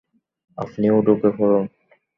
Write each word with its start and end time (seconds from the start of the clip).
আপনিও 0.57 0.97
ঢুকে 1.05 1.29
পড়ুন। 1.37 1.65